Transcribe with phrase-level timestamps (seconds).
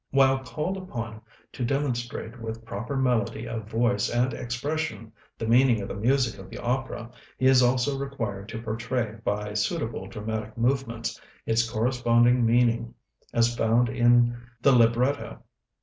[0.09, 1.21] While called upon
[1.51, 6.49] to demonstrate with proper melody of voice and expression the meaning of the music of
[6.49, 12.95] the opera, he is also required to portray by suitable dramatic movements its corresponding meaning
[13.31, 15.43] as found in the libretto.